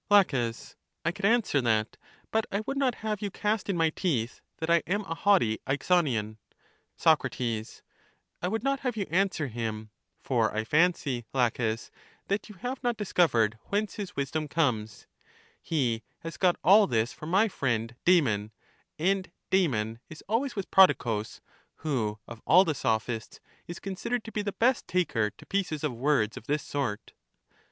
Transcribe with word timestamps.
La. 0.09 0.21
I 0.21 1.11
could 1.11 1.25
answer 1.25 1.61
that; 1.61 1.95
but 2.31 2.47
I 2.51 2.61
would 2.65 2.75
not 2.75 2.95
have 3.05 3.21
you 3.21 3.29
cast 3.29 3.69
in 3.69 3.77
my 3.77 3.91
teeth 3.91 4.41
that 4.57 4.67
I 4.67 4.81
am 4.87 5.01
a 5.01 5.13
haughty 5.13 5.59
Aexonian. 5.67 6.37
Soc, 6.97 7.21
I 7.39 8.47
would 8.47 8.63
not 8.63 8.79
have 8.79 8.97
you 8.97 9.05
answer 9.11 9.45
him, 9.45 9.91
for 10.23 10.51
I 10.55 10.63
fancy, 10.63 11.27
Laches, 11.35 11.91
that 12.29 12.49
you 12.49 12.55
have 12.55 12.81
not 12.81 12.97
discovered 12.97 13.59
whence 13.65 13.97
his 13.97 14.15
wis 14.15 14.31
dom 14.31 14.47
comes; 14.47 15.05
he 15.61 16.01
has 16.21 16.35
got 16.35 16.55
all 16.63 16.87
this 16.87 17.13
from 17.13 17.29
my 17.29 17.47
friend 17.47 17.95
Damon, 18.03 18.51
and 18.97 19.31
Damon 19.51 19.99
is 20.09 20.23
always 20.27 20.55
with 20.55 20.71
Prodicus, 20.71 21.41
who, 21.85 22.17
of 22.27 22.41
all 22.47 22.65
the 22.65 22.73
Sophists, 22.73 23.39
is 23.67 23.79
considered 23.79 24.23
to 24.23 24.31
be 24.31 24.41
the 24.41 24.51
best 24.53 24.87
taker 24.87 25.29
to 25.29 25.45
pieces 25.45 25.83
of 25.83 25.93
words 25.93 26.37
of 26.37 26.47
this 26.47 26.63
sort. 26.63 27.13